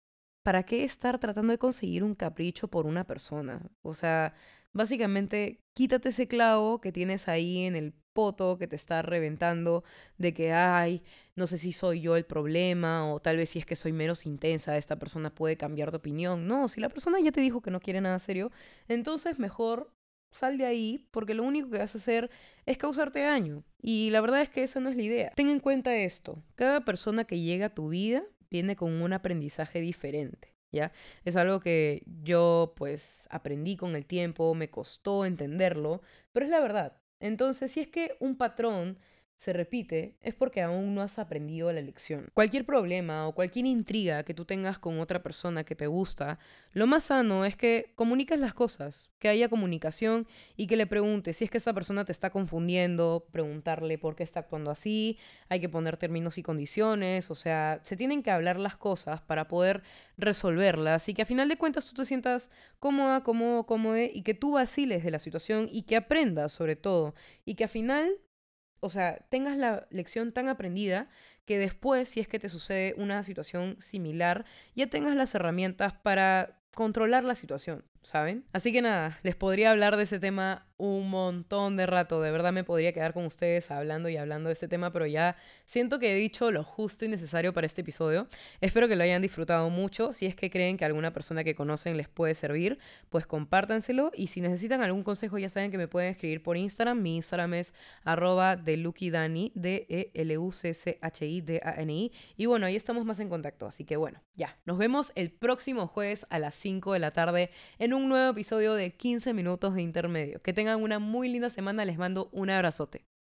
¿para 0.50 0.64
qué 0.64 0.82
estar 0.82 1.20
tratando 1.20 1.52
de 1.52 1.58
conseguir 1.58 2.02
un 2.02 2.16
capricho 2.16 2.66
por 2.66 2.84
una 2.84 3.04
persona? 3.04 3.70
O 3.82 3.94
sea, 3.94 4.34
básicamente 4.72 5.60
quítate 5.74 6.08
ese 6.08 6.26
clavo 6.26 6.80
que 6.80 6.90
tienes 6.90 7.28
ahí 7.28 7.58
en 7.66 7.76
el 7.76 7.92
poto 8.12 8.58
que 8.58 8.66
te 8.66 8.74
está 8.74 9.00
reventando 9.02 9.84
de 10.18 10.34
que, 10.34 10.52
ay, 10.52 11.04
no 11.36 11.46
sé 11.46 11.56
si 11.56 11.70
soy 11.70 12.00
yo 12.00 12.16
el 12.16 12.24
problema 12.24 13.12
o 13.12 13.20
tal 13.20 13.36
vez 13.36 13.50
si 13.50 13.60
es 13.60 13.64
que 13.64 13.76
soy 13.76 13.92
menos 13.92 14.26
intensa, 14.26 14.76
esta 14.76 14.98
persona 14.98 15.32
puede 15.32 15.56
cambiar 15.56 15.92
de 15.92 15.98
opinión. 15.98 16.48
No, 16.48 16.66
si 16.66 16.80
la 16.80 16.88
persona 16.88 17.20
ya 17.20 17.30
te 17.30 17.40
dijo 17.40 17.62
que 17.62 17.70
no 17.70 17.78
quiere 17.78 18.00
nada 18.00 18.18
serio, 18.18 18.50
entonces 18.88 19.38
mejor 19.38 19.92
sal 20.32 20.58
de 20.58 20.66
ahí 20.66 21.06
porque 21.12 21.34
lo 21.34 21.44
único 21.44 21.70
que 21.70 21.78
vas 21.78 21.94
a 21.94 21.98
hacer 21.98 22.28
es 22.66 22.76
causarte 22.76 23.20
daño. 23.20 23.62
Y 23.80 24.10
la 24.10 24.20
verdad 24.20 24.42
es 24.42 24.50
que 24.50 24.64
esa 24.64 24.80
no 24.80 24.88
es 24.88 24.96
la 24.96 25.02
idea. 25.02 25.32
Ten 25.36 25.48
en 25.48 25.60
cuenta 25.60 25.94
esto, 25.94 26.42
cada 26.56 26.84
persona 26.84 27.22
que 27.22 27.38
llega 27.38 27.66
a 27.66 27.74
tu 27.76 27.90
vida 27.90 28.24
viene 28.50 28.76
con 28.76 28.92
un 29.00 29.12
aprendizaje 29.12 29.80
diferente. 29.80 30.54
¿Ya? 30.72 30.92
Es 31.24 31.34
algo 31.34 31.58
que 31.58 32.04
yo 32.22 32.74
pues 32.76 33.26
aprendí 33.30 33.76
con 33.76 33.96
el 33.96 34.06
tiempo, 34.06 34.54
me 34.54 34.70
costó 34.70 35.24
entenderlo, 35.24 36.00
pero 36.32 36.46
es 36.46 36.50
la 36.50 36.60
verdad. 36.60 37.00
Entonces, 37.18 37.72
si 37.72 37.80
es 37.80 37.88
que 37.88 38.16
un 38.20 38.36
patrón 38.36 38.98
se 39.40 39.54
repite 39.54 40.18
es 40.20 40.34
porque 40.34 40.60
aún 40.60 40.94
no 40.94 41.00
has 41.00 41.18
aprendido 41.18 41.72
la 41.72 41.80
lección. 41.80 42.28
Cualquier 42.34 42.66
problema 42.66 43.26
o 43.26 43.34
cualquier 43.34 43.64
intriga 43.64 44.22
que 44.22 44.34
tú 44.34 44.44
tengas 44.44 44.78
con 44.78 45.00
otra 45.00 45.22
persona 45.22 45.64
que 45.64 45.74
te 45.74 45.86
gusta, 45.86 46.38
lo 46.74 46.86
más 46.86 47.04
sano 47.04 47.46
es 47.46 47.56
que 47.56 47.94
comuniques 47.94 48.38
las 48.38 48.52
cosas, 48.52 49.08
que 49.18 49.30
haya 49.30 49.48
comunicación 49.48 50.26
y 50.58 50.66
que 50.66 50.76
le 50.76 50.86
preguntes 50.86 51.38
si 51.38 51.44
es 51.44 51.50
que 51.50 51.56
esa 51.56 51.72
persona 51.72 52.04
te 52.04 52.12
está 52.12 52.28
confundiendo, 52.28 53.28
preguntarle 53.32 53.96
por 53.96 54.14
qué 54.14 54.24
está 54.24 54.40
actuando 54.40 54.70
así, 54.70 55.16
hay 55.48 55.58
que 55.58 55.70
poner 55.70 55.96
términos 55.96 56.36
y 56.36 56.42
condiciones, 56.42 57.30
o 57.30 57.34
sea, 57.34 57.80
se 57.82 57.96
tienen 57.96 58.22
que 58.22 58.30
hablar 58.30 58.58
las 58.58 58.76
cosas 58.76 59.22
para 59.22 59.48
poder 59.48 59.82
resolverlas 60.18 61.08
y 61.08 61.14
que 61.14 61.22
a 61.22 61.24
final 61.24 61.48
de 61.48 61.56
cuentas 61.56 61.86
tú 61.86 61.94
te 61.94 62.04
sientas 62.04 62.50
cómoda, 62.78 63.22
cómodo, 63.22 63.64
cómodo 63.64 63.96
y 63.96 64.20
que 64.20 64.34
tú 64.34 64.52
vaciles 64.52 65.02
de 65.02 65.10
la 65.10 65.18
situación 65.18 65.66
y 65.72 65.84
que 65.84 65.96
aprendas 65.96 66.52
sobre 66.52 66.76
todo 66.76 67.14
y 67.46 67.54
que 67.54 67.64
al 67.64 67.70
final 67.70 68.18
o 68.80 68.90
sea, 68.90 69.18
tengas 69.28 69.56
la 69.56 69.86
lección 69.90 70.32
tan 70.32 70.48
aprendida 70.48 71.08
que 71.44 71.58
después, 71.58 72.08
si 72.08 72.20
es 72.20 72.28
que 72.28 72.38
te 72.38 72.48
sucede 72.48 72.94
una 72.96 73.22
situación 73.22 73.76
similar, 73.80 74.44
ya 74.74 74.88
tengas 74.88 75.16
las 75.16 75.34
herramientas 75.34 75.94
para 75.94 76.60
controlar 76.74 77.24
la 77.24 77.34
situación, 77.34 77.84
¿saben? 78.02 78.44
Así 78.52 78.72
que 78.72 78.82
nada, 78.82 79.18
les 79.22 79.36
podría 79.36 79.70
hablar 79.70 79.96
de 79.96 80.04
ese 80.04 80.20
tema 80.20 80.66
un 80.80 81.08
montón 81.10 81.76
de 81.76 81.86
rato. 81.86 82.20
De 82.22 82.30
verdad 82.30 82.52
me 82.52 82.62
podría 82.64 82.92
quedar 82.92 83.12
con 83.12 83.26
ustedes 83.26 83.70
hablando 83.70 84.08
y 84.08 84.16
hablando 84.16 84.48
de 84.48 84.54
este 84.54 84.66
tema, 84.66 84.90
pero 84.92 85.04
ya 85.06 85.36
siento 85.66 85.98
que 85.98 86.12
he 86.12 86.14
dicho 86.14 86.50
lo 86.50 86.64
justo 86.64 87.04
y 87.04 87.08
necesario 87.08 87.52
para 87.52 87.66
este 87.66 87.82
episodio. 87.82 88.28
Espero 88.60 88.88
que 88.88 88.96
lo 88.96 89.04
hayan 89.04 89.20
disfrutado 89.20 89.68
mucho. 89.68 90.12
Si 90.12 90.24
es 90.26 90.34
que 90.34 90.48
creen 90.50 90.78
que 90.78 90.86
alguna 90.86 91.12
persona 91.12 91.44
que 91.44 91.54
conocen 91.54 91.98
les 91.98 92.08
puede 92.08 92.34
servir, 92.34 92.78
pues 93.10 93.26
compártanselo. 93.26 94.10
Y 94.14 94.28
si 94.28 94.40
necesitan 94.40 94.82
algún 94.82 95.02
consejo, 95.02 95.36
ya 95.38 95.50
saben 95.50 95.70
que 95.70 95.78
me 95.78 95.86
pueden 95.86 96.10
escribir 96.10 96.42
por 96.42 96.56
Instagram. 96.56 97.02
Mi 97.02 97.16
Instagram 97.16 97.54
es 97.54 97.74
arroba 98.02 98.56
de 98.56 98.80
Dani, 99.12 99.52
D-E-L-U-C-C-H-I-D-A-N-I. 99.54 102.12
Y 102.36 102.46
bueno, 102.46 102.66
ahí 102.66 102.76
estamos 102.76 103.04
más 103.04 103.20
en 103.20 103.28
contacto. 103.28 103.66
Así 103.66 103.84
que 103.84 103.96
bueno, 103.96 104.22
ya. 104.34 104.58
Nos 104.64 104.78
vemos 104.78 105.12
el 105.14 105.30
próximo 105.30 105.86
jueves 105.86 106.26
a 106.30 106.38
las 106.38 106.54
5 106.54 106.94
de 106.94 106.98
la 106.98 107.10
tarde 107.12 107.50
en 107.78 107.92
un 107.92 108.08
nuevo 108.08 108.30
episodio 108.30 108.72
de 108.74 108.94
15 108.94 109.34
minutos 109.34 109.74
de 109.74 109.82
intermedio. 109.82 110.40
Que 110.40 110.54
una 110.76 110.98
muy 110.98 111.28
linda 111.28 111.50
semana, 111.50 111.84
les 111.84 111.98
mando 111.98 112.28
un 112.32 112.50
abrazote. 112.50 113.09